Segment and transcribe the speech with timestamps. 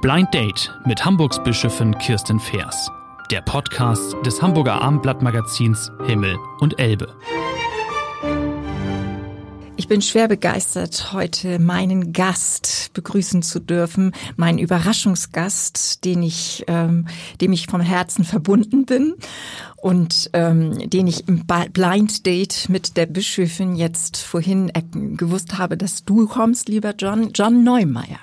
[0.00, 2.88] Blind Date mit Hamburgs Bischöfin Kirsten Feers.
[3.32, 7.16] Der Podcast des Hamburger Abendblattmagazins Himmel und Elbe.
[9.94, 17.06] Ich bin schwer begeistert, heute meinen Gast begrüßen zu dürfen, meinen Überraschungsgast, den ich, ähm,
[17.40, 19.14] dem ich vom Herzen verbunden bin
[19.76, 24.72] und ähm, den ich im Blind Date mit der Bischöfin jetzt vorhin
[25.16, 28.18] gewusst habe, dass du kommst, lieber John, John Neumeier.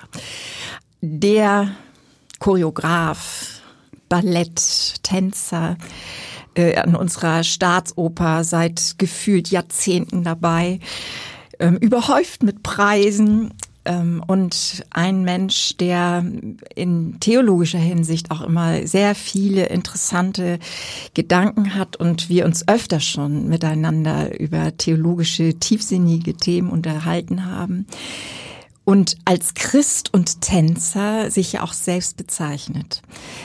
[1.00, 1.70] Der
[2.38, 3.62] Choreograf,
[4.10, 5.78] Balletttänzer
[6.54, 10.80] äh, an unserer Staatsoper seit gefühlt Jahrzehnten dabei,
[11.62, 16.24] ähm, überhäuft mit Preisen ähm, und ein Mensch, der
[16.74, 20.58] in theologischer Hinsicht auch immer sehr viele interessante
[21.14, 27.86] Gedanken hat und wir uns öfter schon miteinander über theologische, tiefsinnige Themen unterhalten haben
[28.84, 33.02] und als Christ und Tänzer sich ja auch selbst bezeichnet.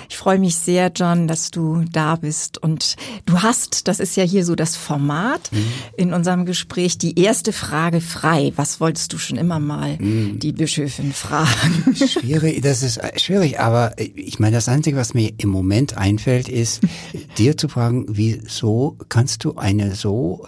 [0.09, 4.23] Ich freue mich sehr, John, dass du da bist und du hast, das ist ja
[4.23, 5.65] hier so das Format mhm.
[5.95, 8.51] in unserem Gespräch, die erste Frage frei.
[8.55, 10.39] Was wolltest du schon immer mal mhm.
[10.39, 11.95] die Bischöfin fragen?
[11.95, 16.81] Schwierig, das ist schwierig, aber ich meine, das Einzige, was mir im Moment einfällt, ist,
[17.37, 20.47] dir zu fragen, wieso kannst du eine so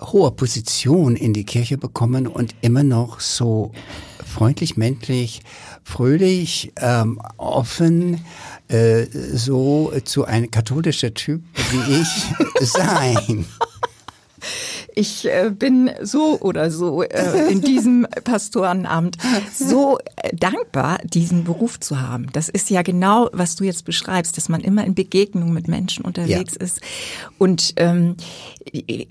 [0.00, 3.72] hohe Position in die Kirche bekommen und immer noch so
[4.26, 5.40] freundlich, männlich,
[5.82, 8.20] fröhlich, ähm, offen,
[8.68, 13.46] äh, so zu ein katholischer Typ wie ich sein
[14.96, 19.18] ich äh, bin so oder so äh, in diesem Pastorenamt
[19.54, 22.28] so äh, dankbar, diesen Beruf zu haben.
[22.32, 26.04] Das ist ja genau, was du jetzt beschreibst, dass man immer in Begegnung mit Menschen
[26.04, 26.64] unterwegs ja.
[26.64, 26.80] ist.
[27.36, 28.16] Und ähm,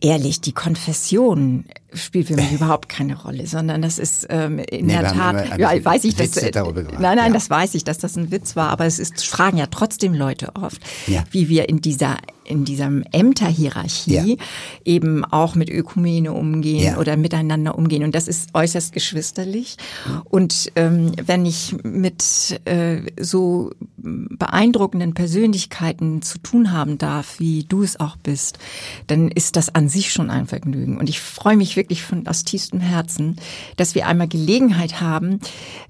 [0.01, 1.65] ehrlich, die Konfession
[1.95, 5.83] spielt für mich überhaupt keine Rolle, sondern das ist ähm, in nee, der Tat, ja,
[5.83, 7.29] weiß ich, dass, äh, nein, nein, ja.
[7.29, 10.51] das weiß ich, dass das ein Witz war, aber es ist, fragen ja trotzdem Leute
[10.55, 11.23] oft, ja.
[11.31, 14.45] wie wir in dieser in diesem Ämterhierarchie ja.
[14.85, 18.03] eben auch mit Ökumene umgehen oder miteinander umgehen.
[18.03, 19.77] Und das ist äußerst geschwisterlich.
[20.25, 27.81] Und ähm, wenn ich mit äh, so beeindruckenden Persönlichkeiten zu tun haben darf, wie du
[27.81, 28.59] es auch bist,
[29.07, 30.97] dann ist das an sich schon ein Vergnügen.
[30.97, 33.37] Und ich freue mich wirklich von aus tiefstem Herzen,
[33.77, 35.39] dass wir einmal Gelegenheit haben,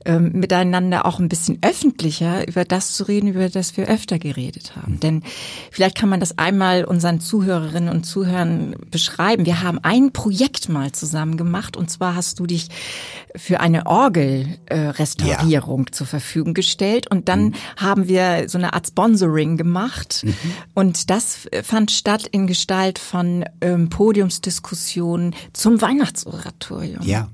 [0.06, 4.76] ähm, miteinander auch ein bisschen öffentlicher über das zu reden, über das wir öfter geredet
[4.76, 4.94] haben.
[4.94, 5.00] Mhm.
[5.00, 5.24] Denn
[5.72, 9.46] vielleicht kann man das einmal unseren Zuhörerinnen und Zuhörern beschreiben.
[9.46, 12.70] Wir haben ein Projekt mal zusammen gemacht und zwar hast du dich
[13.36, 15.92] für eine Orgelrestaurierung äh, ja.
[15.92, 17.54] zur Verfügung gestellt und dann mhm.
[17.78, 20.36] haben wir so eine Art Sponsoring gemacht mhm.
[20.74, 27.04] und das fand statt in Gestalt von ähm, Podiumsdiskussionen zum Weihnachtsoratorium.
[27.04, 27.30] Ja.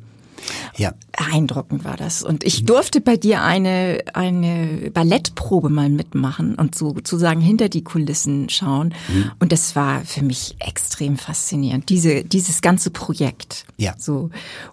[0.75, 0.93] Ja.
[1.11, 2.23] Beeindruckend war das.
[2.23, 7.83] Und ich durfte bei dir eine, eine Ballettprobe mal mitmachen und so sozusagen hinter die
[7.83, 8.93] Kulissen schauen.
[9.13, 9.31] Mhm.
[9.39, 11.89] Und das war für mich extrem faszinierend.
[11.89, 13.65] Diese, dieses ganze Projekt.
[13.77, 13.93] Ja.
[13.97, 14.29] So,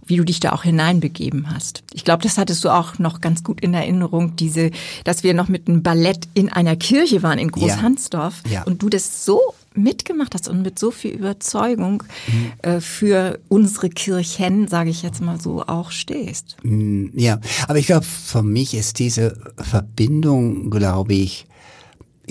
[0.07, 1.83] wie du dich da auch hineinbegeben hast.
[1.93, 4.71] Ich glaube, das hattest du auch noch ganz gut in Erinnerung, diese,
[5.05, 8.43] dass wir noch mit einem Ballett in einer Kirche waren in Großhansdorf.
[8.47, 8.53] Ja.
[8.53, 8.63] ja.
[8.65, 9.41] Und du das so
[9.79, 12.53] mitgemacht hast und mit so viel Überzeugung mhm.
[12.63, 16.57] äh, für unsere Kirchen, sage ich jetzt mal so, auch stehst.
[16.63, 21.47] Mm, ja, aber ich glaube, für mich ist diese Verbindung, glaube ich,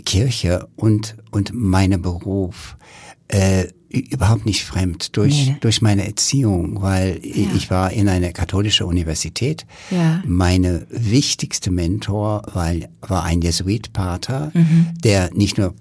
[0.05, 2.77] Kirche und, und meine Beruf
[3.29, 5.55] äh, überhaupt nicht fremd durch, nee.
[5.61, 7.47] durch meine Erziehung, weil ja.
[7.55, 9.65] ich war in einer katholischen Universität.
[9.91, 10.21] Ja.
[10.25, 14.87] Meine wichtigste Mentor war, war ein Jesuitpater, mhm.
[15.03, 15.73] der nicht nur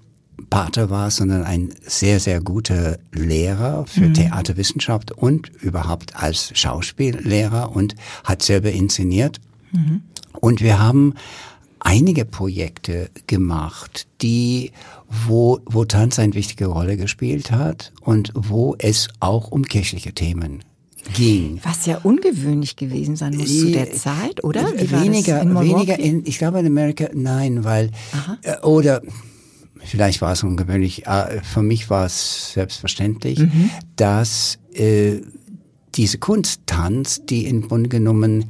[0.49, 4.13] Pater war, sondern ein sehr, sehr guter Lehrer für mhm.
[4.13, 9.39] Theaterwissenschaft und überhaupt als Schauspiellehrer und hat selber inszeniert.
[9.71, 10.01] Mhm.
[10.39, 11.13] Und wir haben
[11.79, 14.71] einige Projekte gemacht, die,
[15.09, 20.63] wo, wo Tanz eine wichtige Rolle gespielt hat und wo es auch um kirchliche Themen
[21.13, 21.59] ging.
[21.63, 24.65] Was ja ungewöhnlich gewesen sein muss zu der Zeit, oder?
[24.75, 27.91] Wie weniger, in weniger in, ich glaube in Amerika, nein, weil,
[28.41, 29.01] äh, oder,
[29.83, 33.69] vielleicht war es ungewöhnlich, äh, für mich war es selbstverständlich, mhm.
[33.95, 35.21] dass äh,
[35.95, 38.49] diese Kunsttanz, die im Grunde genommen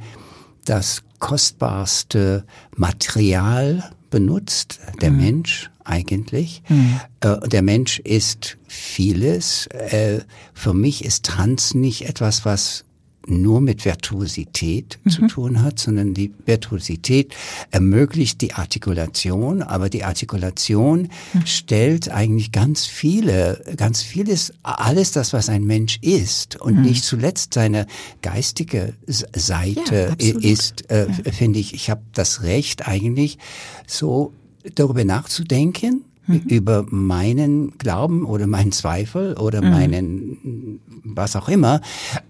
[0.64, 2.44] das kostbarste
[2.76, 5.16] Material benutzt, der mhm.
[5.16, 6.62] Mensch eigentlich.
[6.68, 7.00] Mhm.
[7.20, 9.66] Äh, der Mensch ist vieles.
[9.68, 10.20] Äh,
[10.54, 12.84] für mich ist Tanz nicht etwas, was
[13.30, 15.10] nur mit Virtuosität mhm.
[15.10, 17.34] zu tun hat, sondern die Virtuosität
[17.70, 21.46] ermöglicht die Artikulation, aber die Artikulation mhm.
[21.46, 26.82] stellt eigentlich ganz viele, ganz vieles, alles das, was ein Mensch ist und mhm.
[26.82, 27.86] nicht zuletzt seine
[28.22, 31.32] geistige Seite ja, ist, äh, ja.
[31.32, 33.38] finde ich, ich habe das Recht eigentlich
[33.86, 34.32] so
[34.74, 36.42] darüber nachzudenken, mhm.
[36.46, 39.70] über meinen Glauben oder meinen Zweifel oder mhm.
[39.70, 41.80] meinen was auch immer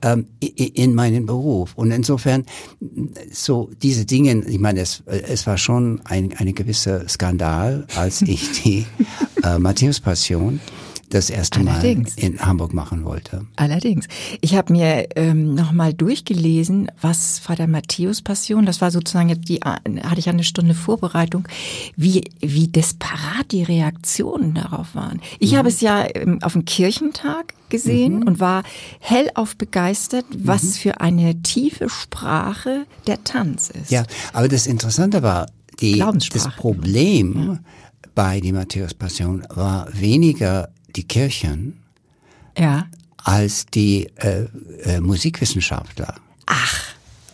[0.02, 1.74] ähm, in meinen Beruf.
[1.74, 2.44] Und insofern
[3.30, 8.62] so diese Dinge, ich meine, es, es war schon ein, eine gewisse Skandal, als ich
[8.62, 8.86] die
[9.42, 10.60] äh, Matthäus-Passion
[11.10, 12.16] das erste Allerdings.
[12.16, 13.46] Mal in Hamburg machen wollte.
[13.56, 14.06] Allerdings.
[14.40, 19.60] Ich habe mir ähm, nochmal durchgelesen, was vor der Matthäus-Passion, das war sozusagen jetzt die,
[19.60, 21.48] hatte ich eine Stunde Vorbereitung,
[21.96, 25.20] wie, wie desperat die Reaktionen darauf waren.
[25.38, 25.56] Ich mhm.
[25.56, 28.22] habe es ja ähm, auf dem Kirchentag gesehen mhm.
[28.26, 28.62] und war
[29.00, 30.72] hellauf begeistert, was mhm.
[30.72, 33.90] für eine tiefe Sprache der Tanz ist.
[33.90, 35.46] Ja, aber das Interessante war,
[35.80, 35.98] die,
[36.32, 37.58] das Problem ja.
[38.14, 41.82] bei die Matthäus-Passion war weniger die Kirchen
[42.56, 42.86] ja.
[43.16, 44.46] als die äh,
[44.82, 46.16] äh, Musikwissenschaftler.
[46.46, 46.87] Ach.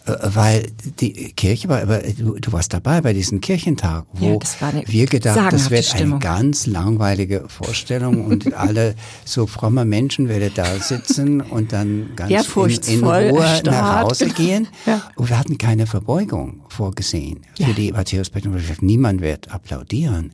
[0.06, 0.66] Weil
[1.00, 5.50] die Kirche war, aber du, du warst dabei bei diesem Kirchentag, wo ja, wir gedacht,
[5.50, 6.14] das wird Stimmung.
[6.14, 12.30] eine ganz langweilige Vorstellung und alle so fromme Menschen werden da sitzen und dann ganz
[12.30, 14.68] in, in, Ruhe nach Hause gehen.
[14.86, 15.00] Ja.
[15.16, 17.72] Und wir hatten keine Verbeugung vorgesehen für ja.
[17.72, 18.60] die Matthäus-Passion.
[18.80, 20.32] Niemand wird applaudieren.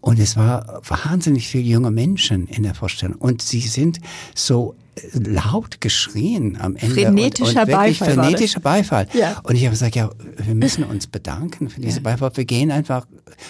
[0.00, 3.16] Und es war wahnsinnig viele junge Menschen in der Vorstellung.
[3.16, 3.98] Und sie sind
[4.34, 4.76] so
[5.12, 6.94] laut geschrien am Ende.
[6.94, 8.14] Frenetischer und, und Beifall.
[8.14, 9.08] Frenetischer Beifall.
[9.12, 9.40] Ja.
[9.42, 12.02] Und ich habe gesagt, ja, wir müssen uns bedanken für diese ja.
[12.02, 12.30] Beifall.
[12.34, 13.06] Wir gehen einfach,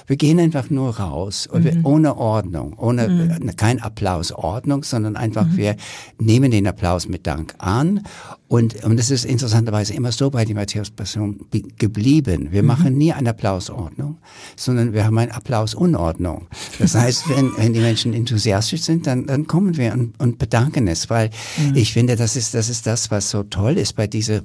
[0.07, 1.49] wir gehen einfach nur raus.
[1.53, 1.65] Mhm.
[1.65, 3.57] Wir, ohne Ordnung, ohne, mhm.
[3.57, 5.57] kein Applaus, Ordnung, sondern einfach mhm.
[5.57, 5.77] wir
[6.19, 8.03] nehmen den Applaus mit Dank an.
[8.49, 11.47] Und, und es ist interessanterweise immer so bei der Matthäus-Passion
[11.77, 12.49] geblieben.
[12.51, 12.69] Wir mhm.
[12.69, 14.19] machen nie eine Applausordnung,
[14.57, 16.47] sondern wir haben eine Applausunordnung.
[16.79, 20.89] Das heißt, wenn, wenn die Menschen enthusiastisch sind, dann, dann kommen wir und, und bedanken
[20.89, 21.77] es, weil Mhm.
[21.77, 24.43] Ich finde, das ist, das ist das, was so toll ist bei dieser,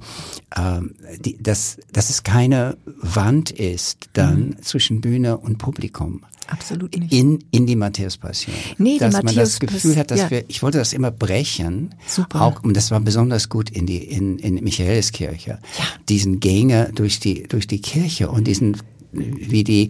[0.55, 4.61] ähm, die, dass, dass es keine Wand ist dann mhm.
[4.61, 6.23] zwischen Bühne und Publikum.
[6.47, 7.13] Absolut nicht.
[7.13, 8.53] In, in die Matthäus-Passion.
[8.77, 10.31] Nee, dass man das Gefühl hat, dass ja.
[10.31, 11.95] wir, ich wollte das immer brechen.
[12.05, 12.41] Super.
[12.41, 15.59] Auch, und das war besonders gut in die, in, in Michaeliskirche.
[15.77, 15.85] Ja.
[16.09, 18.77] Diesen Gänge durch die, durch die Kirche und diesen
[19.13, 19.89] wie die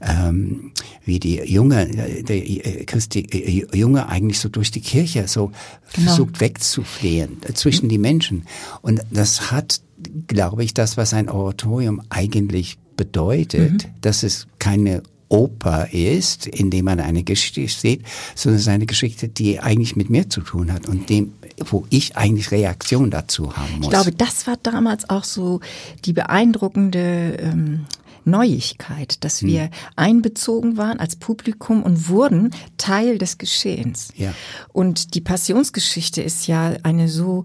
[0.00, 0.72] ähm,
[1.04, 1.86] wie die junge
[2.22, 5.52] der äh, Christi äh, Junge eigentlich so durch die Kirche so
[5.92, 6.08] genau.
[6.08, 8.46] versucht wegzuflehen äh, zwischen die Menschen
[8.80, 9.80] und das hat
[10.26, 13.90] glaube ich das was ein Oratorium eigentlich bedeutet mhm.
[14.00, 15.02] dass es keine
[15.32, 18.02] Oper ist, in dem man eine Geschichte sieht,
[18.34, 21.32] sondern es ist eine Geschichte, die eigentlich mit mir zu tun hat und dem,
[21.70, 23.84] wo ich eigentlich Reaktion dazu haben muss.
[23.84, 25.60] Ich glaube, das war damals auch so
[26.04, 27.86] die beeindruckende ähm,
[28.24, 29.48] Neuigkeit, dass hm.
[29.48, 29.70] wir hm.
[29.96, 34.08] einbezogen waren als Publikum und wurden Teil des Geschehens.
[34.16, 34.34] Ja.
[34.72, 37.44] Und die Passionsgeschichte ist ja eine so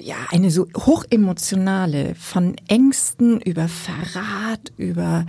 [0.00, 5.26] ja, eine so hochemotionale, von Ängsten über Verrat, über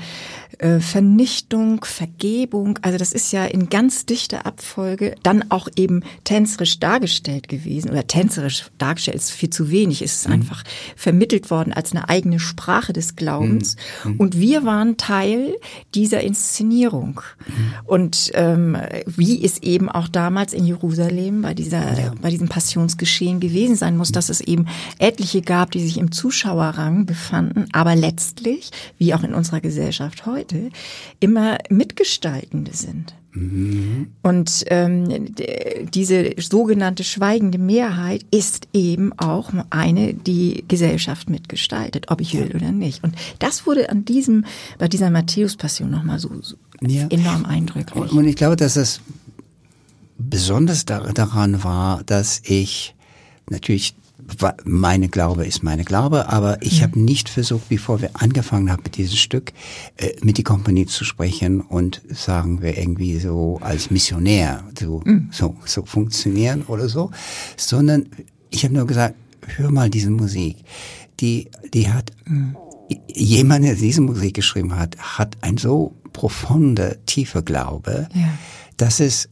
[0.59, 2.79] äh, Vernichtung, Vergebung.
[2.81, 8.07] Also das ist ja in ganz dichter Abfolge dann auch eben tänzerisch dargestellt gewesen oder
[8.07, 10.01] tänzerisch dargestellt ist viel zu wenig.
[10.01, 10.35] Es ist mhm.
[10.35, 10.63] einfach
[10.95, 13.75] vermittelt worden als eine eigene Sprache des Glaubens.
[14.03, 14.13] Mhm.
[14.13, 14.19] mhm.
[14.19, 15.55] Und wir waren Teil
[15.93, 17.21] dieser Inszenierung.
[17.45, 17.73] Mhm.
[17.85, 22.13] Und ähm, wie es eben auch damals in Jerusalem bei dieser, ja.
[22.21, 24.56] bei diesem Passionsgeschehen gewesen sein muss, dass es eben
[24.97, 30.69] etliche gab, die sich im Zuschauerrang befanden, aber letztlich, wie auch in unserer Gesellschaft heute,
[31.19, 33.13] immer Mitgestaltende sind.
[33.37, 34.07] Mhm.
[34.23, 35.35] Und ähm,
[35.93, 42.71] diese sogenannte schweigende Mehrheit ist eben auch eine, die Gesellschaft mitgestaltet, ob ich will oder
[42.71, 43.03] nicht.
[43.03, 44.45] Und das wurde an diesem,
[44.79, 47.07] bei dieser Matthäus-Passion nochmal so, so ja.
[47.09, 48.11] enorm eindrücklich.
[48.11, 49.01] Und ich glaube, dass es
[50.17, 52.95] besonders daran war, dass ich
[53.49, 53.95] natürlich
[54.65, 56.83] meine Glaube ist meine Glaube, aber ich mhm.
[56.83, 59.53] habe nicht versucht, bevor wir angefangen haben mit diesem Stück,
[59.97, 65.29] äh, mit die Kompanie zu sprechen und sagen wir irgendwie so als Missionär so, mhm.
[65.31, 67.11] so, so funktionieren oder so,
[67.57, 68.07] sondern
[68.49, 69.15] ich habe nur gesagt,
[69.55, 70.57] hör mal diese Musik.
[71.19, 72.55] Die, die hat, mhm.
[73.07, 78.29] jemand, der diese Musik geschrieben hat, hat ein so profunde, tiefe Glaube, ja.
[78.77, 79.29] dass es,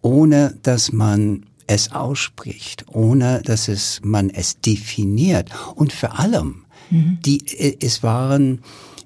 [0.00, 5.50] ohne dass man es ausspricht, ohne dass es man es definiert.
[5.74, 7.18] Und vor allem, mhm.
[7.24, 8.60] die, äh, es waren,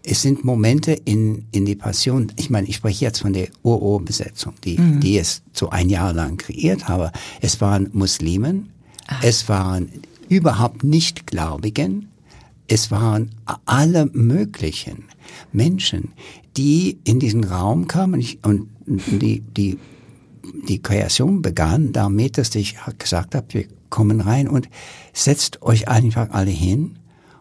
[0.05, 2.33] es sind Momente in, in die Passion.
[2.37, 5.01] Ich meine, ich spreche jetzt von der UO-Besetzung, die, mhm.
[5.01, 7.13] die es so ein Jahr lang kreiert habe.
[7.41, 8.71] Es waren Muslimen,
[9.07, 9.23] Ach.
[9.23, 9.91] es waren
[10.29, 12.09] überhaupt nicht Gläubigen.
[12.69, 13.31] Es waren
[13.65, 15.05] alle möglichen
[15.53, 16.13] Menschen,
[16.57, 19.79] die in diesen Raum kamen und die, die,
[20.69, 24.69] die Kreation begann damit, dass ich gesagt habe, wir kommen rein und
[25.13, 26.99] setzt euch einfach alle hin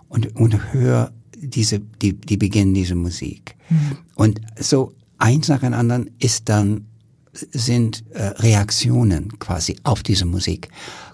[0.09, 3.55] und, und hör diese, die, die beginnen diese Musik.
[3.69, 3.97] Mhm.
[4.15, 6.85] Und so eins nach dem anderen ist dann,
[7.33, 10.69] sind äh, Reaktionen quasi auf diese Musik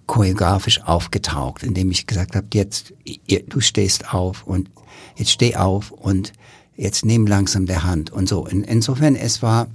[0.06, 4.70] choreografisch aufgetaucht, indem ich gesagt habe, jetzt, ihr, du stehst auf und
[5.16, 6.34] jetzt steh auf und
[6.76, 8.46] jetzt nimm langsam der Hand und so.
[8.46, 9.68] In, insofern, es war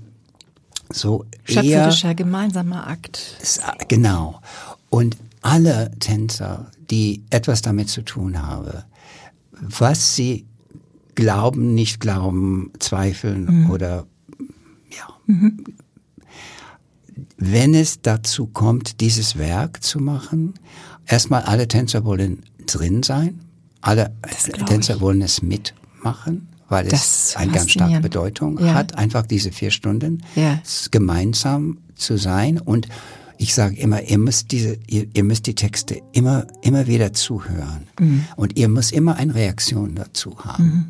[0.90, 3.36] so Schöpferischer gemeinsamer Akt.
[3.88, 4.40] Genau.
[4.90, 8.82] Und alle Tänzer, die etwas damit zu tun haben,
[9.52, 10.46] was sie
[11.14, 13.70] glauben, nicht glauben, zweifeln mhm.
[13.70, 14.06] oder
[14.90, 15.08] ja.
[15.26, 15.64] Mhm.
[17.38, 20.54] Wenn es dazu kommt, dieses Werk zu machen,
[21.06, 23.40] erstmal alle Tänzer wollen drin sein,
[23.80, 24.12] alle
[24.66, 25.00] Tänzer ich.
[25.00, 28.74] wollen es mitmachen, weil das es eine ganz starke Bedeutung ja.
[28.74, 30.60] hat, einfach diese vier Stunden ja.
[30.90, 32.88] gemeinsam zu sein und
[33.38, 37.86] ich sage immer, ihr müsst diese, ihr, ihr, müsst die Texte immer, immer wieder zuhören.
[38.00, 38.24] Mhm.
[38.36, 40.64] Und ihr müsst immer eine Reaktion dazu haben.
[40.64, 40.84] Mhm.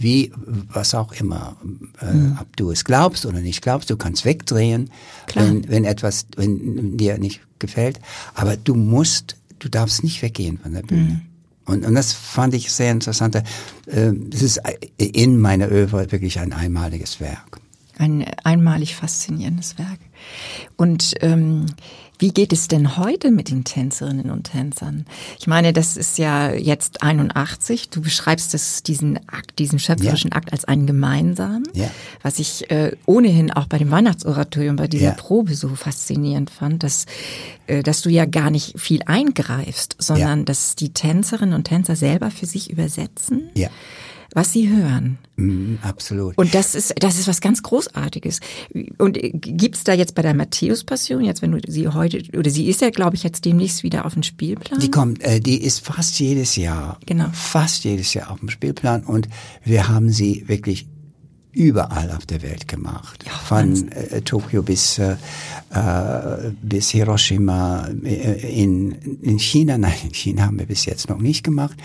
[0.00, 0.32] Wie,
[0.72, 1.56] was auch immer,
[2.00, 2.38] äh, mhm.
[2.40, 4.90] ob du es glaubst oder nicht glaubst, du kannst wegdrehen,
[5.34, 8.00] wenn, wenn etwas, wenn dir nicht gefällt.
[8.34, 11.22] Aber du musst, du darfst nicht weggehen von der Bühne.
[11.64, 13.36] Und, und das fand ich sehr interessant.
[13.36, 13.42] Äh,
[14.32, 14.60] es ist
[14.96, 17.60] in meiner Öwe wirklich ein einmaliges Werk.
[17.98, 20.00] Ein einmalig faszinierendes Werk.
[20.76, 21.66] Und ähm,
[22.22, 25.06] wie geht es denn heute mit den Tänzerinnen und Tänzern?
[25.40, 27.90] Ich meine, das ist ja jetzt 81.
[27.90, 30.36] Du beschreibst das, diesen Akt, diesen schöpferischen ja.
[30.36, 31.90] Akt als einen gemeinsamen, ja.
[32.22, 35.12] was ich äh, ohnehin auch bei dem Weihnachtsoratorium, bei dieser ja.
[35.14, 37.06] Probe so faszinierend fand, dass,
[37.66, 42.30] äh, dass du ja gar nicht viel eingreifst, sondern dass die Tänzerinnen und Tänzer selber
[42.30, 43.50] für sich übersetzen.
[43.54, 43.68] Ja
[44.34, 45.18] was sie hören.
[45.36, 46.36] Mm, absolut.
[46.38, 48.40] Und das ist, das ist was ganz Großartiges.
[48.98, 52.80] Und gibt's da jetzt bei der Matthäus-Passion, jetzt wenn du sie heute, oder sie ist
[52.80, 54.80] ja, glaube ich, jetzt demnächst wieder auf dem Spielplan?
[54.80, 56.98] Die kommt, äh, die ist fast jedes Jahr.
[57.06, 57.26] Genau.
[57.32, 59.28] Fast jedes Jahr auf dem Spielplan und
[59.64, 60.86] wir haben sie wirklich
[61.52, 63.24] überall auf der Welt gemacht.
[63.26, 65.16] Ja, Von äh, Tokio bis, äh,
[65.70, 68.92] äh, bis Hiroshima äh, in,
[69.22, 69.76] in China.
[69.78, 71.76] Nein, in China haben wir bis jetzt noch nicht gemacht.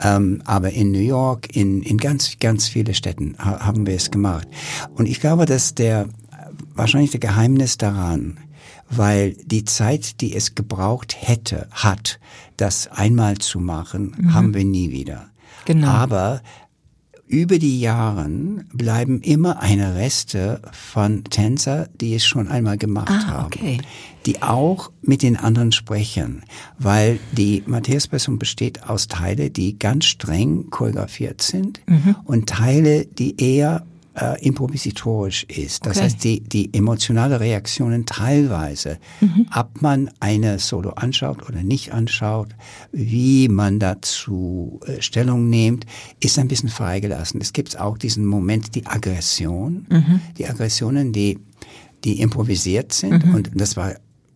[0.00, 4.10] Ähm, aber in New York, in, in ganz, ganz viele Städten ha haben wir es
[4.10, 4.48] gemacht.
[4.94, 6.08] Und ich glaube, dass der,
[6.74, 8.38] wahrscheinlich der Geheimnis daran,
[8.88, 12.18] weil die Zeit, die es gebraucht hätte, hat,
[12.56, 14.34] das einmal zu machen, mhm.
[14.34, 15.28] haben wir nie wieder.
[15.66, 15.88] Genau.
[15.88, 16.42] Aber
[17.30, 23.26] über die Jahren bleiben immer eine Reste von Tänzer, die es schon einmal gemacht ah,
[23.26, 23.78] haben, okay.
[24.26, 26.42] die auch mit den anderen sprechen,
[26.78, 32.16] weil die Matthäus-Person besteht aus Teile, die ganz streng choreografiert sind mhm.
[32.24, 33.86] und Teile, die eher
[34.20, 35.86] äh, improvisatorisch ist.
[35.86, 36.04] Das okay.
[36.04, 39.46] heißt, die, die emotionale Reaktionen teilweise, mhm.
[39.54, 42.48] ob man eine Solo anschaut oder nicht anschaut,
[42.92, 45.86] wie man dazu äh, Stellung nimmt,
[46.20, 47.40] ist ein bisschen freigelassen.
[47.40, 50.20] Es gibt auch diesen Moment, die Aggression, mhm.
[50.36, 51.38] die Aggressionen, die,
[52.04, 53.24] die improvisiert sind.
[53.24, 53.34] Mhm.
[53.34, 53.94] Und das war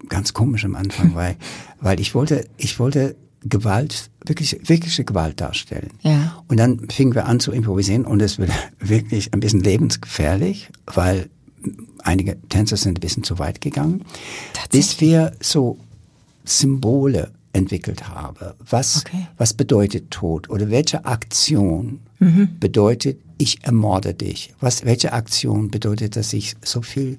[0.08, 1.36] ganz komisch am Anfang, weil,
[1.80, 5.90] weil ich wollte, ich wollte Gewalt, wirklich, wirkliche Gewalt darstellen.
[6.02, 6.42] Ja.
[6.48, 11.28] Und dann fingen wir an zu improvisieren und es wird wirklich ein bisschen lebensgefährlich, weil
[12.02, 14.04] einige Tänzer sind ein bisschen zu weit gegangen,
[14.70, 15.78] bis wir so
[16.44, 18.54] Symbole entwickelt haben.
[18.68, 19.28] Was, okay.
[19.38, 22.58] was bedeutet Tod oder welche Aktion mhm.
[22.58, 24.54] bedeutet, ich ermorde dich?
[24.60, 27.18] Was, welche Aktion bedeutet, dass ich so viel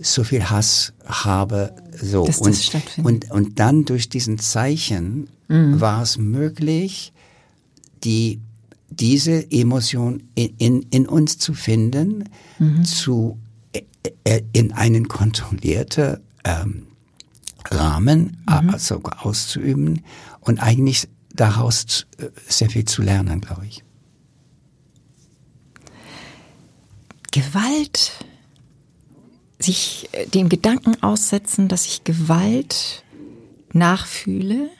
[0.00, 1.74] so viel Hass habe.
[2.00, 2.24] So.
[2.24, 3.30] Dass und, das stattfindet.
[3.30, 5.80] Und, und dann durch diesen Zeichen mhm.
[5.80, 7.12] war es möglich,
[8.04, 8.40] die,
[8.90, 12.24] diese Emotion in, in, in uns zu finden,
[12.58, 12.84] mhm.
[12.84, 13.38] zu,
[13.72, 13.82] äh,
[14.24, 16.86] äh, in einen kontrollierten ähm,
[17.70, 18.70] Rahmen mhm.
[18.70, 20.02] also auszuüben
[20.40, 22.06] und eigentlich daraus
[22.48, 23.84] sehr viel zu lernen, glaube ich.
[27.30, 28.24] Gewalt
[29.58, 33.04] sich äh, dem Gedanken aussetzen, dass ich Gewalt
[33.72, 34.70] nachfühle,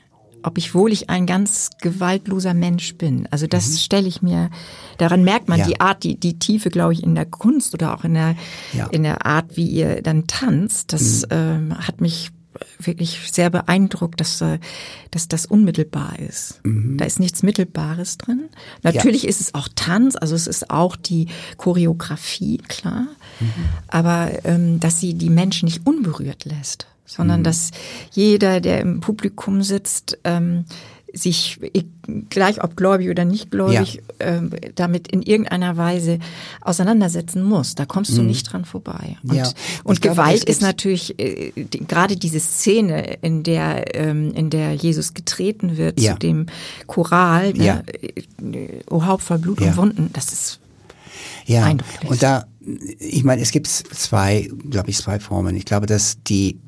[0.42, 3.28] ob ich wohl ich ein ganz gewaltloser Mensch bin.
[3.30, 3.76] Also das mhm.
[3.76, 4.50] stelle ich mir,
[4.98, 5.66] daran merkt man ja.
[5.66, 8.36] die Art, die, die Tiefe, glaube ich, in der Kunst oder auch in der,
[8.72, 8.86] ja.
[8.88, 10.92] in der Art, wie ihr dann tanzt.
[10.92, 11.26] Das mhm.
[11.30, 12.30] ähm, hat mich
[12.78, 14.58] wirklich sehr beeindruckt, dass, äh,
[15.10, 16.60] dass das unmittelbar ist.
[16.64, 16.96] Mhm.
[16.98, 18.48] Da ist nichts Mittelbares drin.
[18.82, 19.28] Natürlich ja.
[19.28, 23.06] ist es auch Tanz, also es ist auch die Choreografie, klar.
[23.40, 23.52] Mhm.
[23.88, 27.44] Aber ähm, dass sie die Menschen nicht unberührt lässt, sondern mhm.
[27.44, 27.70] dass
[28.12, 30.64] jeder, der im Publikum sitzt, ähm,
[31.12, 31.58] sich,
[32.28, 34.26] gleich ob gläubig oder nicht gläubig, ja.
[34.26, 36.18] äh, damit in irgendeiner Weise
[36.60, 37.74] auseinandersetzen muss.
[37.74, 38.28] Da kommst du mhm.
[38.28, 39.16] nicht dran vorbei.
[39.22, 39.50] Und, ja.
[39.84, 44.74] und Gewalt glaube, ist natürlich äh, die, gerade diese Szene, in der, ähm, in der
[44.74, 46.12] Jesus getreten wird ja.
[46.12, 46.46] zu dem
[46.86, 47.82] Choral, ne, ja.
[48.52, 50.60] äh, O Haupt voll Blut und Wunden, das ist
[51.46, 51.74] ja.
[52.06, 52.46] Und da,
[52.98, 55.56] ich meine, es gibt zwei, glaube ich, zwei Formen.
[55.56, 56.58] Ich glaube, dass die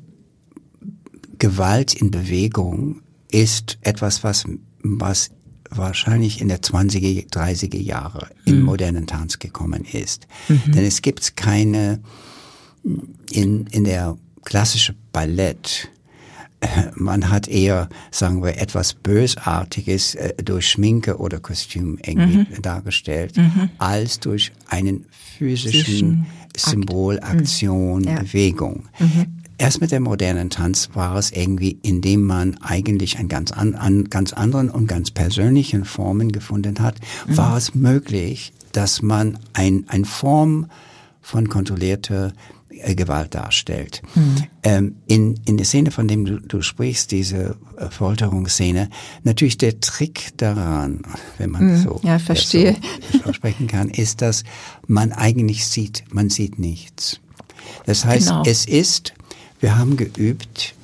[1.41, 4.45] Gewalt in Bewegung ist etwas, was,
[4.83, 5.31] was
[5.71, 8.53] wahrscheinlich in der 20er, 30er Jahre mhm.
[8.53, 10.27] im modernen Tanz gekommen ist.
[10.47, 10.71] Mhm.
[10.73, 11.99] Denn es gibt keine,
[13.31, 15.89] in, in der klassische Ballett,
[16.59, 22.45] äh, man hat eher, sagen wir, etwas Bösartiges äh, durch Schminke oder Kostüm mhm.
[22.61, 23.71] dargestellt, mhm.
[23.79, 28.19] als durch einen physischen Symbol, Aktion, ja.
[28.19, 28.89] Bewegung.
[28.99, 33.75] Mhm erst mit dem modernen Tanz war es irgendwie, indem man eigentlich an ganz, an,
[33.75, 37.37] an ganz anderen und ganz persönlichen Formen gefunden hat, mhm.
[37.37, 40.65] war es möglich, dass man ein, ein Form
[41.21, 42.33] von kontrollierter
[42.69, 44.01] äh, Gewalt darstellt.
[44.15, 44.35] Mhm.
[44.63, 48.89] Ähm, in, in der Szene, von dem du, du sprichst, diese äh, Folterungsszene,
[49.23, 51.03] natürlich der Trick daran,
[51.37, 51.77] wenn man mhm.
[51.77, 52.77] so, ja, verstehe.
[53.23, 54.43] so sprechen kann, ist, dass
[54.87, 57.19] man eigentlich sieht, man sieht nichts.
[57.85, 58.43] Das heißt, genau.
[58.45, 59.13] es ist
[59.61, 60.75] wir haben geübt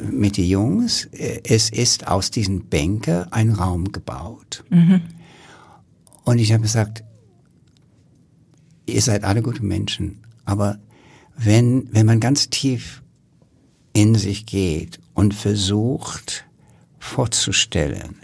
[0.00, 1.08] mit den Jungs.
[1.12, 4.64] Es ist aus diesen Bänken ein Raum gebaut.
[4.70, 5.02] Mhm.
[6.24, 7.04] Und ich habe gesagt,
[8.86, 10.78] ihr seid alle gute Menschen, aber
[11.36, 13.02] wenn, wenn man ganz tief
[13.92, 16.44] in sich geht und versucht
[16.98, 18.16] vorzustellen,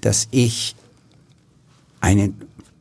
[0.00, 0.74] dass ich
[2.00, 2.34] einen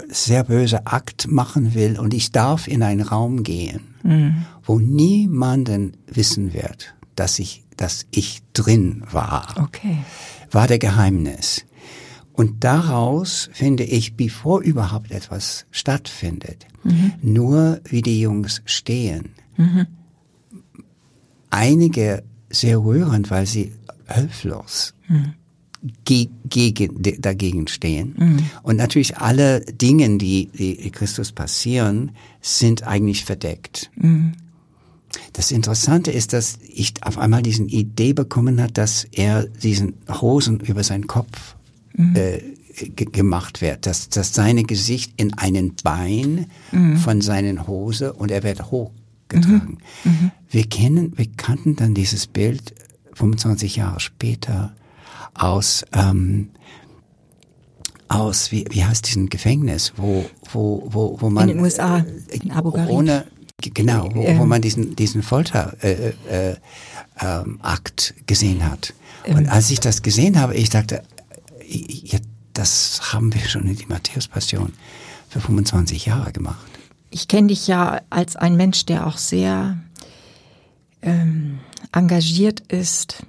[0.10, 4.45] sehr böse Akt machen will und ich darf in einen Raum gehen mhm.
[4.63, 9.55] wo niemanden wissen wird, dass ich, dass ich drin war.
[9.62, 9.97] Okay.
[10.51, 11.65] War der Geheimnis.
[12.33, 17.13] Und daraus finde ich, bevor überhaupt etwas stattfindet, mhm.
[17.21, 19.31] nur wie die Jungs stehen.
[19.57, 19.88] Mhm.
[21.50, 23.74] Einige sehr rührend, weil sie
[24.07, 25.33] hilflos mhm
[26.04, 28.15] gegen, dagegen stehen.
[28.18, 28.39] Mhm.
[28.63, 33.91] Und natürlich alle Dinge, die, die Christus passieren, sind eigentlich verdeckt.
[33.95, 34.34] Mhm.
[35.34, 40.60] Das Interessante ist, dass ich auf einmal diesen Idee bekommen hat, dass er diesen Hosen
[40.60, 41.56] über seinen Kopf
[41.93, 42.15] mhm.
[42.15, 42.41] äh,
[42.89, 46.98] gemacht wird, dass, dass seine Gesicht in einen Bein mhm.
[46.98, 49.78] von seinen Hose und er wird hochgetragen.
[50.04, 50.12] Mhm.
[50.12, 50.32] Mhm.
[50.50, 52.74] Wir kennen, wir kannten dann dieses Bild
[53.13, 54.76] 25 Jahre später
[55.36, 56.50] aus ähm,
[58.08, 62.52] aus wie, wie heißt diesen Gefängnis, wo wo wo wo man in den USA in
[62.52, 63.26] Abu Ghraib ohne
[63.62, 66.56] genau wo, wo man diesen diesen Folter äh, äh,
[67.19, 68.93] ähm, Akt gesehen hat.
[69.28, 69.50] Und ähm.
[69.50, 71.04] als ich das gesehen habe, ich dachte,
[71.67, 72.19] ja,
[72.54, 74.74] das haben wir schon in die Matthäus-Passion
[75.30, 76.65] für 25 Jahre gemacht.
[77.10, 79.78] Ich kenne dich ja als ein Mensch, der auch sehr
[81.02, 81.60] ähm,
[81.91, 83.26] engagiert ist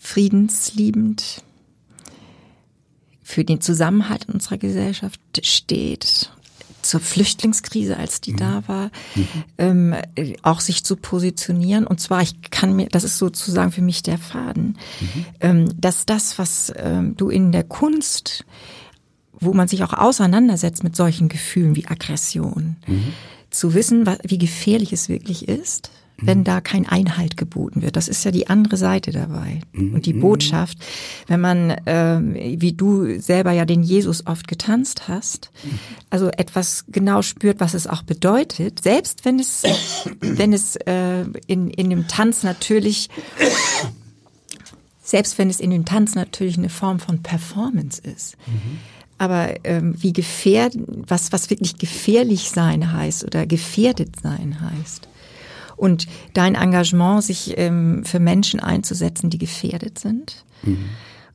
[0.00, 1.42] friedensliebend
[3.22, 6.30] für den Zusammenhalt in unserer Gesellschaft steht,
[6.82, 8.36] zur Flüchtlingskrise, als die mhm.
[8.38, 9.26] da war, mhm.
[9.58, 9.94] ähm,
[10.42, 11.86] auch sich zu positionieren.
[11.86, 15.26] Und zwar, ich kann mir, das ist sozusagen für mich der Faden, mhm.
[15.40, 18.46] ähm, dass das, was ähm, du in der Kunst,
[19.38, 23.12] wo man sich auch auseinandersetzt mit solchen Gefühlen wie Aggression, mhm.
[23.50, 25.90] zu wissen, wie gefährlich es wirklich ist,
[26.22, 27.96] wenn da kein Einhalt geboten wird.
[27.96, 29.60] Das ist ja die andere Seite dabei.
[29.74, 30.78] Und die Botschaft,
[31.26, 32.20] wenn man, äh,
[32.60, 35.50] wie du selber ja den Jesus oft getanzt hast,
[36.10, 39.62] also etwas genau spürt, was es auch bedeutet, selbst wenn es,
[40.20, 43.08] wenn es äh, in, in dem Tanz natürlich
[45.02, 48.36] selbst wenn es in dem Tanz natürlich eine Form von Performance ist.
[48.46, 48.78] Mhm.
[49.18, 55.09] Aber ähm, wie gefährd, was, was wirklich gefährlich sein heißt oder gefährdet sein heißt
[55.80, 60.44] und dein Engagement, sich ähm, für Menschen einzusetzen, die gefährdet sind.
[60.62, 60.90] Mhm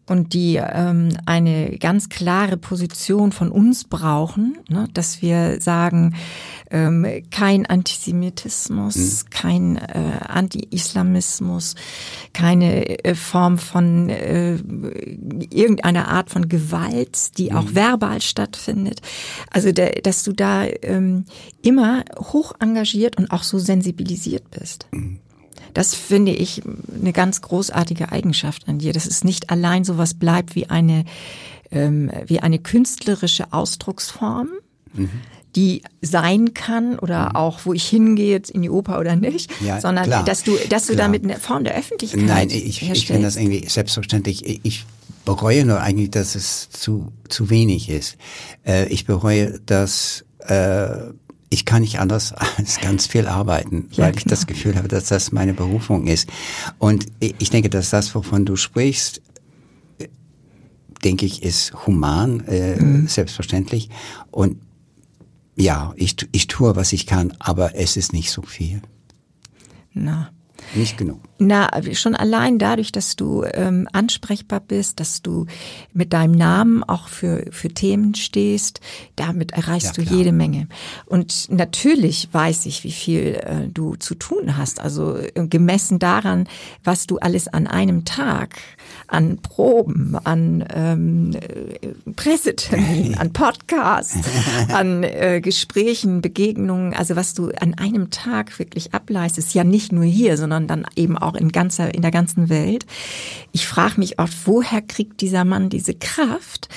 [0.08, 6.15] und die ähm, eine ganz klare Position von uns brauchen, ne, dass wir sagen,
[6.70, 9.30] ähm, kein Antisemitismus, mhm.
[9.30, 11.76] kein äh, Anti-Islamismus,
[12.34, 14.56] keine äh, Form von äh,
[15.50, 17.58] irgendeiner Art von Gewalt, die mhm.
[17.58, 19.02] auch verbal stattfindet.
[19.52, 21.26] Also, der, dass du da ähm,
[21.62, 24.88] immer hoch engagiert und auch so sensibilisiert bist.
[24.91, 25.20] Mhm.
[25.76, 26.64] Das finde ich
[27.00, 31.06] eine ganz großartige Eigenschaft an dir, dass es nicht allein so was bleibt wie eine,
[31.70, 34.50] ähm, wie eine künstlerische Ausdrucksform.
[34.94, 35.10] Mhm
[35.56, 37.36] die sein kann oder mhm.
[37.36, 40.58] auch wo ich hingehe jetzt in die Oper oder nicht, ja, sondern klar, dass du
[40.70, 41.08] dass du klar.
[41.08, 44.66] damit eine Form der Öffentlichkeit Nein, ich, ich finde das irgendwie selbstverständlich.
[44.66, 44.86] Ich
[45.24, 48.18] bereue nur eigentlich, dass es zu, zu wenig ist.
[48.66, 50.88] Äh, ich bereue, dass äh,
[51.49, 54.17] ich kann nicht anders als ganz viel arbeiten, ja, weil genau.
[54.17, 54.58] ich das genau.
[54.58, 56.29] Gefühl habe, dass das meine Berufung ist.
[56.79, 59.21] Und ich denke, dass das, wovon du sprichst,
[61.03, 63.08] denke ich, ist human, äh, mhm.
[63.08, 63.89] selbstverständlich.
[64.31, 64.58] Und
[65.55, 68.81] ja, ich, ich tue, was ich kann, aber es ist nicht so viel.
[69.93, 70.31] Na.
[70.73, 71.19] Nicht genug.
[71.38, 75.45] Na, schon allein dadurch, dass du ähm, ansprechbar bist, dass du
[75.93, 78.80] mit deinem Namen auch für, für Themen stehst,
[79.15, 80.67] damit erreichst ja, du jede Menge.
[81.06, 84.80] Und natürlich weiß ich, wie viel äh, du zu tun hast.
[84.80, 86.47] Also äh, gemessen daran,
[86.84, 88.56] was du alles an einem Tag
[89.08, 94.17] an Proben, an ähm, äh, Presseterminen, an Podcasts,
[94.74, 100.06] an äh, Gesprächen, Begegnungen, also was du an einem Tag wirklich ableistest, ja nicht nur
[100.06, 102.86] hier, sondern dann eben auch in ganzer, in der ganzen Welt.
[103.52, 106.69] Ich frage mich oft, woher kriegt dieser Mann diese Kraft,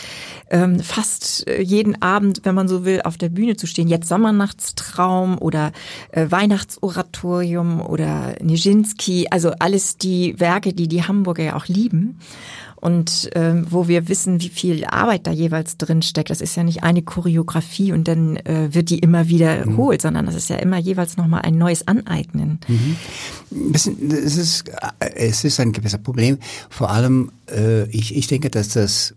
[0.51, 3.89] ähm, fast äh, jeden Abend, wenn man so will, auf der Bühne zu stehen.
[3.89, 5.73] Jetzt Sommernachtstraum oder
[6.13, 12.19] äh, Weihnachtsoratorium oder Nijinsky, also alles die Werke, die die Hamburger ja auch lieben
[12.81, 16.31] und äh, wo wir wissen, wie viel Arbeit da jeweils drin steckt.
[16.31, 20.03] Das ist ja nicht eine Choreografie und dann äh, wird die immer wiederholt, mhm.
[20.03, 22.61] sondern das ist ja immer jeweils nochmal ein neues Aneignen.
[22.69, 22.97] Mhm.
[23.75, 24.65] Es ist,
[25.01, 26.39] es ist ein gewisser Problem.
[26.71, 29.15] Vor allem, äh, ich, ich denke, dass das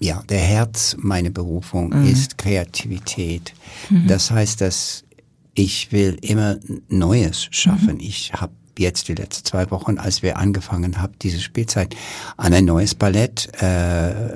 [0.00, 2.06] ja, der Herz meine Berufung mhm.
[2.06, 3.54] ist Kreativität.
[3.90, 4.06] Mhm.
[4.06, 5.04] Das heißt, dass
[5.54, 7.94] ich will immer Neues schaffen.
[7.94, 8.00] Mhm.
[8.00, 11.96] Ich habe jetzt die letzten zwei Wochen, als wir angefangen haben, diese Spielzeit,
[12.36, 14.34] an ein neues Ballett, äh,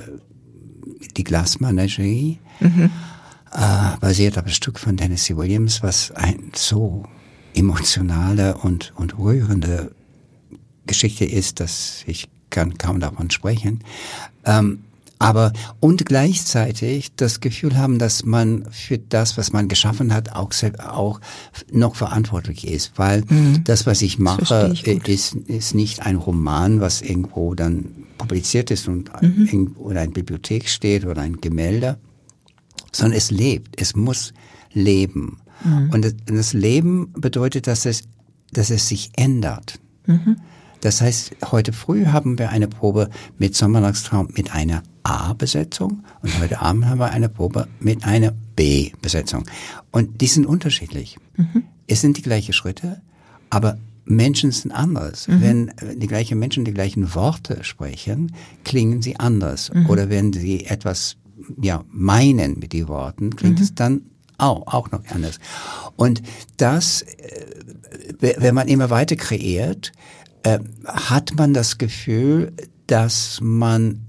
[1.17, 2.91] die Glasmenagerie, mhm.
[3.53, 7.05] äh, basiert auf ein Stück von Tennessee Williams, was ein so
[7.55, 9.95] emotionale und, und rührende
[10.87, 13.85] Geschichte ist, dass ich kann kaum davon sprechen.
[14.45, 14.85] Ähm,
[15.21, 20.51] aber und gleichzeitig das Gefühl haben, dass man für das, was man geschaffen hat, auch
[20.79, 21.21] auch
[21.71, 23.63] noch verantwortlich ist, weil mhm.
[23.65, 28.89] das, was ich mache, ich ist ist nicht ein Roman, was irgendwo dann publiziert ist
[28.89, 29.47] und mhm.
[29.47, 31.99] irgendwo in einer Bibliothek steht oder ein Gemälde,
[32.91, 34.33] sondern es lebt, es muss
[34.73, 35.37] leben.
[35.63, 35.91] Mhm.
[35.93, 38.05] Und das Leben bedeutet, dass es
[38.53, 39.79] dass es sich ändert.
[40.07, 40.39] Mhm.
[40.81, 46.61] Das heißt, heute früh haben wir eine Probe mit Sommernachtstraum mit einer A-Besetzung und heute
[46.61, 49.45] Abend haben wir eine Probe mit einer B-Besetzung.
[49.91, 51.17] Und die sind unterschiedlich.
[51.37, 51.65] Mhm.
[51.87, 53.01] Es sind die gleichen Schritte,
[53.49, 55.29] aber Menschen sind anders.
[55.29, 55.41] Mhm.
[55.41, 58.35] Wenn die gleichen Menschen die gleichen Worte sprechen,
[58.65, 59.73] klingen sie anders.
[59.73, 59.87] Mhm.
[59.89, 61.17] Oder wenn sie etwas
[61.61, 63.65] ja, meinen mit den Worten, klingt mhm.
[63.65, 64.03] es dann
[64.39, 65.39] auch, auch noch anders.
[65.97, 66.23] Und
[66.57, 67.47] das, äh,
[68.39, 69.93] wenn man immer weiter kreiert,
[70.43, 72.53] äh, hat man das Gefühl,
[72.87, 74.07] dass man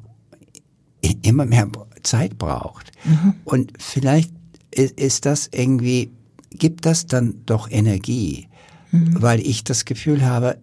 [1.21, 1.67] immer mehr
[2.03, 2.91] Zeit braucht.
[3.03, 3.35] Mhm.
[3.43, 4.31] Und vielleicht
[4.71, 6.11] ist das irgendwie,
[6.51, 8.47] gibt das dann doch Energie,
[8.91, 9.21] mhm.
[9.21, 10.57] weil ich das Gefühl habe,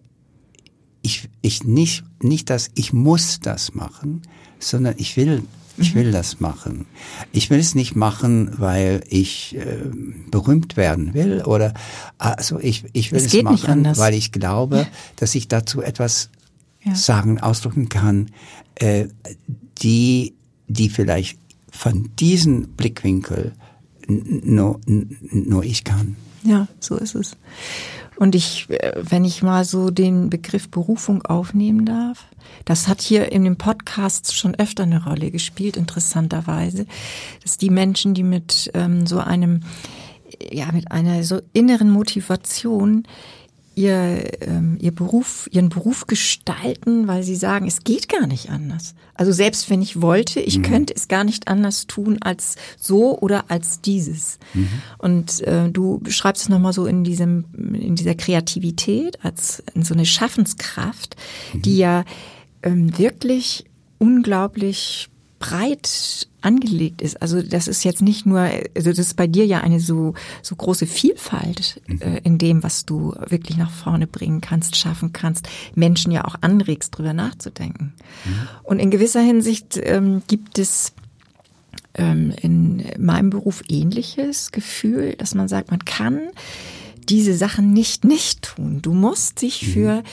[1.01, 4.23] ich, ich nicht, nicht, dass ich muss das machen,
[4.59, 5.43] sondern ich will,
[5.77, 6.11] ich will mhm.
[6.11, 6.85] das machen.
[7.31, 9.77] Ich will es nicht machen, weil ich äh,
[10.29, 11.73] berühmt werden will oder
[12.17, 16.29] also ich, ich will es, es machen, weil ich glaube, dass ich dazu etwas
[16.83, 16.95] ja.
[16.95, 18.31] sagen, ausdrücken kann,
[18.75, 19.07] äh,
[19.81, 20.33] die
[20.69, 21.37] die vielleicht
[21.71, 23.53] von diesem Blickwinkel
[24.07, 26.15] nur, nur ich kann.
[26.43, 27.35] Ja, so ist es.
[28.15, 32.25] Und ich, äh, wenn ich mal so den Begriff Berufung aufnehmen darf,
[32.65, 36.85] das hat hier in dem Podcast schon öfter eine Rolle gespielt, interessanterweise,
[37.43, 39.61] dass die Menschen, die mit ähm, so einem,
[40.51, 43.03] ja, mit einer so inneren Motivation
[43.79, 48.93] ihr, ähm, ihr Beruf, ihren Beruf gestalten, weil sie sagen, es geht gar nicht anders.
[49.13, 50.63] Also selbst wenn ich wollte, ich mhm.
[50.63, 54.37] könnte es gar nicht anders tun als so oder als dieses.
[54.53, 54.67] Mhm.
[54.97, 59.93] Und äh, du beschreibst es nochmal so in diesem, in dieser Kreativität als in so
[59.93, 61.15] eine Schaffenskraft,
[61.53, 61.61] mhm.
[61.61, 62.03] die ja
[62.61, 63.63] ähm, wirklich
[63.97, 67.21] unglaublich breit angelegt ist.
[67.21, 70.55] Also das ist jetzt nicht nur, also das ist bei dir ja eine so so
[70.55, 72.01] große Vielfalt mhm.
[72.01, 76.35] äh, in dem, was du wirklich nach vorne bringen kannst, schaffen kannst, Menschen ja auch
[76.41, 77.93] anregst, drüber nachzudenken.
[78.25, 78.47] Mhm.
[78.63, 80.93] Und in gewisser Hinsicht ähm, gibt es
[81.95, 86.19] ähm, in meinem Beruf ähnliches Gefühl, dass man sagt, man kann
[87.09, 88.81] diese Sachen nicht nicht tun.
[88.81, 89.71] Du musst dich mhm.
[89.71, 90.03] für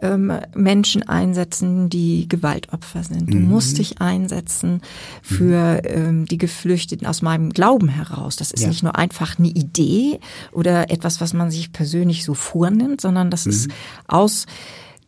[0.00, 3.32] ähm, Menschen einsetzen, die Gewaltopfer sind.
[3.32, 3.48] Du mhm.
[3.48, 4.82] musst dich einsetzen
[5.22, 8.36] für ähm, die Geflüchteten aus meinem Glauben heraus.
[8.36, 8.68] Das ist ja.
[8.68, 10.20] nicht nur einfach eine Idee
[10.52, 13.52] oder etwas, was man sich persönlich so vornimmt, sondern das mhm.
[13.52, 13.70] ist
[14.06, 14.46] aus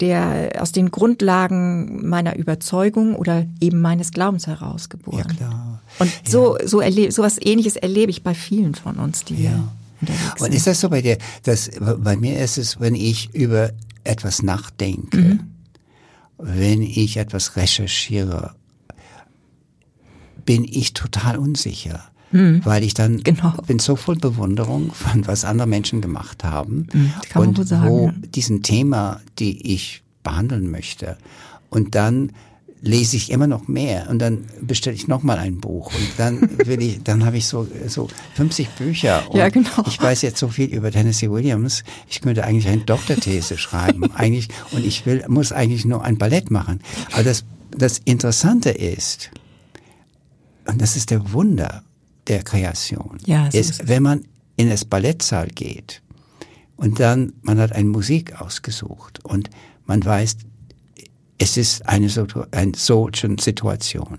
[0.01, 5.27] der aus den Grundlagen meiner Überzeugung oder eben meines Glaubens heraus geboren.
[5.29, 5.83] Ja, klar.
[5.99, 6.69] Und so, ja.
[6.69, 9.73] so erlebe, so was ähnliches erlebe ich bei vielen von uns, die ja.
[10.39, 13.73] Und ist das so bei dir, dass, bei mir ist es, wenn ich über
[14.09, 15.41] etwas nachdenke, mhm.
[16.39, 18.55] wenn ich etwas recherchiere,
[20.45, 22.05] bin ich total unsicher.
[22.31, 22.61] Mhm.
[22.65, 23.53] Weil ich dann genau.
[23.67, 28.15] bin so voll Bewunderung von was andere Menschen gemacht haben mhm, und sagen, wo ja.
[28.35, 31.17] diesen Thema, die ich behandeln möchte.
[31.71, 32.33] Und dann
[32.81, 36.41] lese ich immer noch mehr und dann bestelle ich noch mal ein Buch und dann
[36.65, 39.85] will ich, dann habe ich so so 50 Bücher und ja, genau.
[39.87, 41.83] ich weiß jetzt so viel über Tennessee Williams.
[42.09, 46.51] Ich könnte eigentlich eine Doktorthese schreiben, eigentlich und ich will muss eigentlich nur ein Ballett
[46.51, 46.81] machen.
[47.13, 49.31] Aber das das Interessante ist
[50.67, 51.83] und das ist der Wunder
[52.29, 53.19] der Kreation.
[53.27, 54.25] Ja, so ist, ist wenn man
[54.57, 56.01] in das Ballettsaal geht
[56.77, 59.51] und dann man hat eine Musik ausgesucht und
[59.87, 60.37] man weiß,
[61.39, 62.11] es ist eine,
[62.51, 64.19] eine solche Situation.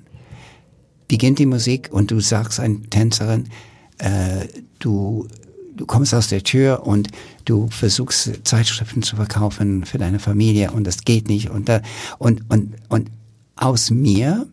[1.08, 3.50] Beginnt die Musik und du sagst einer Tänzerin,
[3.98, 4.48] äh,
[4.80, 5.28] du,
[5.76, 7.10] du kommst aus der Tür und
[7.46, 11.82] du versuchst Zeitschriften zu verkaufen für deine Familie und das geht nicht und da,
[12.20, 13.10] und, und, und
[13.56, 14.48] aus mir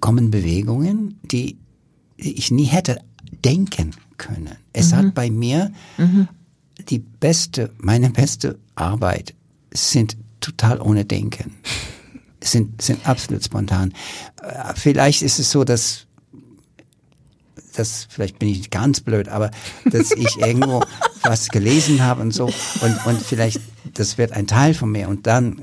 [0.00, 1.58] kommen Bewegungen, die
[2.16, 3.00] ich nie hätte
[3.44, 4.56] denken können.
[4.72, 4.96] Es mhm.
[4.96, 6.28] hat bei mir mhm.
[6.88, 9.34] die beste, meine beste Arbeit
[9.72, 11.56] sind total ohne Denken.
[12.42, 13.92] Sind, sind absolut spontan.
[14.42, 16.06] Äh, vielleicht ist es so, dass
[17.74, 19.50] das, vielleicht bin ich ganz blöd, aber
[19.90, 20.82] dass ich irgendwo
[21.22, 23.60] was gelesen habe und so und, und vielleicht,
[23.92, 25.60] das wird ein Teil von mir und dann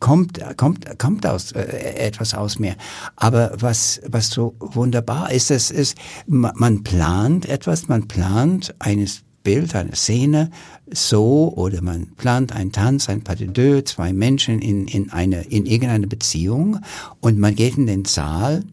[0.00, 2.74] kommt, kommt, kommt aus, äh, etwas aus mir.
[3.16, 9.74] Aber was, was so wunderbar ist, es ist, man plant etwas, man plant eines Bild,
[9.74, 10.50] eine Szene
[10.92, 15.42] so oder man plant einen Tanz, ein Pas de deux, zwei Menschen in, in eine,
[15.42, 16.80] in irgendeine Beziehung
[17.20, 18.64] und man geht in den Saal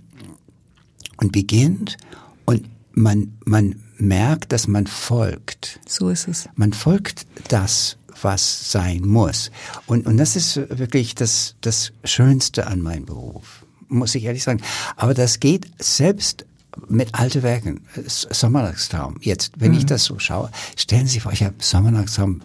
[1.18, 1.98] und beginnt
[2.46, 5.80] und man, man merkt, dass man folgt.
[5.88, 6.50] So ist es.
[6.56, 9.52] Man folgt das, was sein muss.
[9.86, 14.62] Und, und das ist wirklich das, das Schönste an meinem Beruf, muss ich ehrlich sagen.
[14.96, 16.46] Aber das geht selbst
[16.88, 19.18] mit alte Werken, Sommernachtstraum.
[19.22, 19.80] Jetzt, wenn mhm.
[19.80, 22.42] ich das so schaue, stellen Sie sich vor, ich habe Sommernachtstraum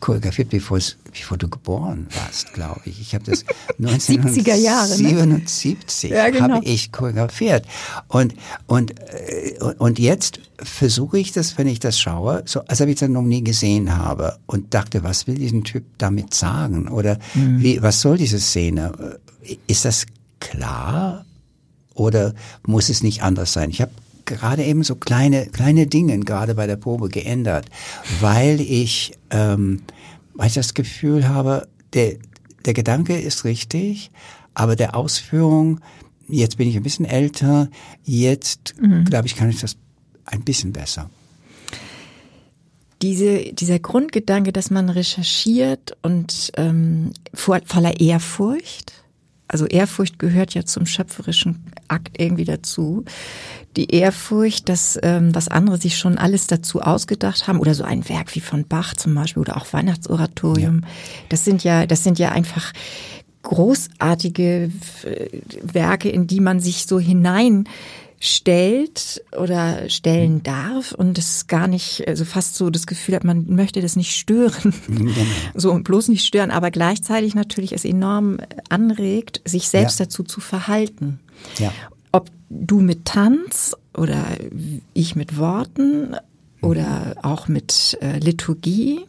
[0.00, 0.78] choreografiert, bevor,
[1.12, 3.00] bevor du geboren warst, glaube ich.
[3.00, 3.44] Ich habe das
[3.78, 6.16] 1977 ne?
[6.16, 6.56] ja, genau.
[6.56, 7.66] habe ich choreografiert.
[8.06, 8.34] Und,
[8.66, 12.98] und, äh, und jetzt versuche ich das, wenn ich das schaue, so als ob ich
[12.98, 16.88] das noch nie gesehen habe und dachte, was will diesen Typ damit sagen?
[16.88, 17.62] Oder mhm.
[17.62, 19.18] wie, was soll diese Szene?
[19.66, 20.06] Ist das
[20.40, 21.24] klar?
[21.98, 22.34] Oder
[22.66, 23.70] muss es nicht anders sein?
[23.70, 23.92] Ich habe
[24.24, 27.66] gerade eben so kleine, kleine Dinge gerade bei der Probe geändert,
[28.20, 29.82] weil ich, ähm,
[30.34, 32.16] weil ich das Gefühl habe, der,
[32.64, 34.10] der Gedanke ist richtig,
[34.54, 35.80] aber der Ausführung,
[36.28, 37.68] jetzt bin ich ein bisschen älter,
[38.04, 39.04] jetzt mhm.
[39.04, 39.76] glaube ich, kann ich das
[40.26, 41.10] ein bisschen besser.
[43.00, 48.92] Diese, dieser Grundgedanke, dass man recherchiert und ähm, voller Ehrfurcht,
[49.48, 53.04] also Ehrfurcht gehört ja zum schöpferischen Akt irgendwie dazu.
[53.76, 58.08] Die Ehrfurcht, dass ähm, was andere sich schon alles dazu ausgedacht haben oder so ein
[58.08, 60.80] Werk wie von Bach zum Beispiel oder auch Weihnachtsoratorium.
[60.82, 60.88] Ja.
[61.30, 62.72] Das sind ja, das sind ja einfach
[63.42, 64.70] großartige
[65.04, 65.28] äh,
[65.62, 67.64] Werke, in die man sich so hinein
[68.20, 70.42] stellt oder stellen mhm.
[70.42, 74.16] darf und es gar nicht, also fast so das Gefühl hat, man möchte das nicht
[74.16, 74.74] stören.
[74.88, 75.12] Genau.
[75.54, 80.06] So und bloß nicht stören, aber gleichzeitig natürlich es enorm anregt, sich selbst ja.
[80.06, 81.20] dazu zu verhalten.
[81.58, 81.72] Ja.
[82.12, 84.24] Ob du mit Tanz oder
[84.94, 86.16] ich mit Worten
[86.60, 89.06] oder auch mit äh, Liturgie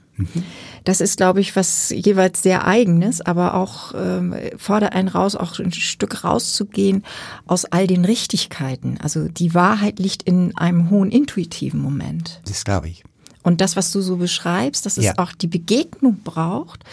[0.84, 5.58] das ist, glaube ich, was jeweils sehr eigenes, aber auch ähm, fordert einen raus, auch
[5.60, 7.04] ein Stück rauszugehen
[7.46, 8.98] aus all den Richtigkeiten.
[9.02, 12.42] Also die Wahrheit liegt in einem hohen intuitiven Moment.
[12.46, 13.04] Das glaube ich.
[13.44, 15.14] Und das, was du so beschreibst, dass es ja.
[15.18, 16.84] auch die Begegnung braucht,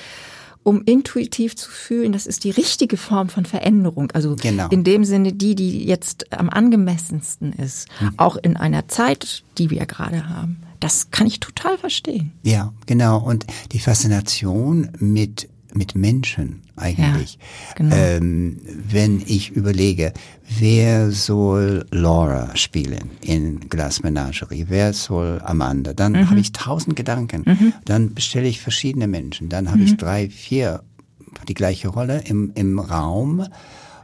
[0.63, 4.11] um intuitiv zu fühlen, das ist die richtige Form von Veränderung.
[4.13, 4.69] Also genau.
[4.69, 8.15] in dem Sinne die, die jetzt am angemessensten ist, mhm.
[8.17, 10.66] auch in einer Zeit, die wir gerade haben.
[10.81, 12.33] Das kann ich total verstehen.
[12.43, 13.19] Ja, genau.
[13.19, 17.35] Und die Faszination mit mit Menschen eigentlich.
[17.35, 17.97] Ja, genau.
[17.97, 20.13] ähm, wenn ich überlege,
[20.59, 26.31] wer soll Laura spielen in Glass Menagerie, wer soll Amanda, dann mhm.
[26.31, 27.43] habe ich tausend Gedanken.
[27.47, 27.73] Mhm.
[27.85, 29.85] Dann bestelle ich verschiedene Menschen, dann habe mhm.
[29.85, 30.83] ich drei, vier
[31.49, 33.47] die gleiche Rolle im, im Raum.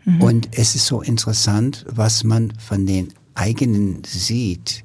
[0.05, 0.23] Mhm.
[0.23, 4.85] Und es ist so interessant, was man von den eigenen sieht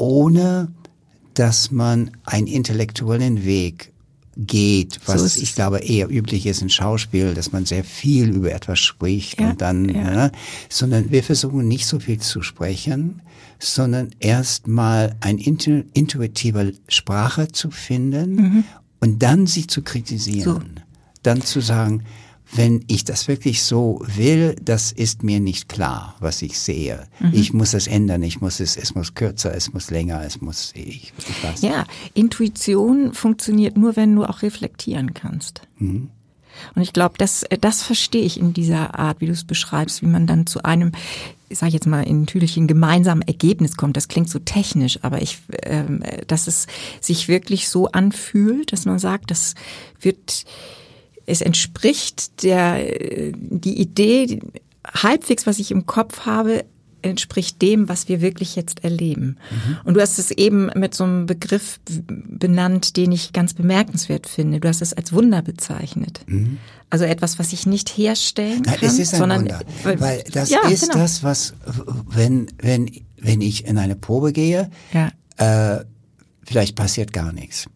[0.00, 0.68] ohne
[1.34, 3.92] dass man einen intellektuellen Weg
[4.36, 8.52] geht, was So ich glaube eher üblich ist in Schauspiel, dass man sehr viel über
[8.52, 10.10] etwas spricht Ja, und dann, ja.
[10.10, 10.32] ne,
[10.68, 13.20] sondern wir versuchen nicht so viel zu sprechen,
[13.58, 18.64] sondern erstmal ein intu intuitive Sprache zu finden
[19.00, 20.80] und dann sie zu kritisieren.
[21.22, 22.04] Dann zu sagen,
[22.52, 27.06] wenn ich das wirklich so will, das ist mir nicht klar, was ich sehe.
[27.32, 30.72] Ich muss es ändern, ich muss es, es muss kürzer, es muss länger, es muss,
[30.74, 31.62] ich, ich weiß.
[31.62, 31.84] Ja,
[32.14, 35.62] Intuition funktioniert nur, wenn du auch reflektieren kannst.
[36.74, 40.02] Und ich glaube, das, äh, das verstehe ich in dieser Art, wie du es beschreibst,
[40.02, 40.92] wie man dann zu einem,
[41.48, 43.96] ich sage jetzt mal, in Tüdelchen gemeinsamen Ergebnis kommt.
[43.96, 46.66] Das klingt so technisch, aber ich, ähm, äh, dass es
[47.00, 49.54] sich wirklich so anfühlt, dass man sagt, das
[50.00, 50.44] wird,
[51.30, 52.78] es entspricht der,
[53.38, 54.40] die Idee,
[54.86, 56.64] halbwegs, was ich im Kopf habe,
[57.02, 59.38] entspricht dem, was wir wirklich jetzt erleben.
[59.84, 64.60] Und du hast es eben mit so einem Begriff benannt, den ich ganz bemerkenswert finde.
[64.60, 66.20] Du hast es als Wunder bezeichnet.
[66.90, 70.50] Also etwas, was ich nicht herstellen kann, Nein, es ist ein sondern Wunder, weil das
[70.50, 71.02] ja, ist genau.
[71.02, 71.54] das, was
[72.08, 75.12] wenn wenn wenn ich in eine Probe gehe, Ja.
[75.78, 75.84] äh,
[76.42, 77.66] vielleicht passiert gar nichts.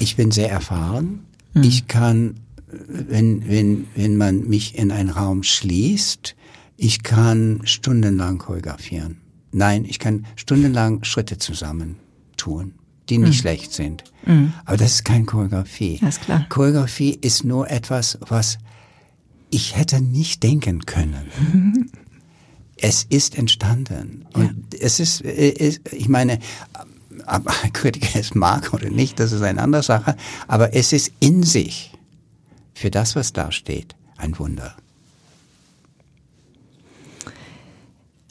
[0.00, 1.24] Ich bin sehr erfahren.
[1.54, 1.62] Hm.
[1.62, 2.40] Ich kann,
[2.88, 6.36] wenn wenn wenn man mich in einen Raum schließt,
[6.76, 9.18] ich kann stundenlang choreografieren.
[9.52, 11.96] Nein, ich kann stundenlang Schritte zusammen
[12.36, 12.72] tun,
[13.08, 14.04] die nicht schlecht sind.
[14.64, 15.98] Aber das ist keine Choreografie.
[16.00, 16.46] Ja, ist klar.
[16.48, 18.58] Choreografie ist nur etwas, was
[19.50, 21.90] ich hätte nicht denken können.
[22.76, 24.24] es ist entstanden.
[24.32, 26.38] Und es ist, äh, ist, ich meine,
[27.26, 30.16] ob Kritiker es mag oder nicht, das ist eine andere Sache,
[30.48, 31.92] aber es ist in sich,
[32.80, 34.74] für das, was da steht, ein Wunder.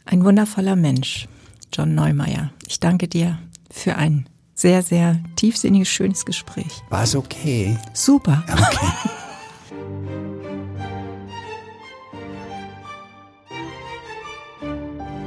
[0.04, 1.28] Ein wundervoller Mensch,
[1.72, 2.50] John Neumeier.
[2.66, 3.38] Ich danke dir
[3.70, 6.82] für ein sehr, sehr tiefsinniges, schönes Gespräch.
[6.88, 7.78] War es okay?
[7.92, 8.42] Super.
[8.50, 8.88] Okay.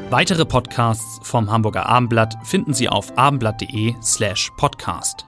[0.09, 5.25] Weitere Podcasts vom Hamburger Abendblatt finden Sie auf abendblatt.de slash podcast.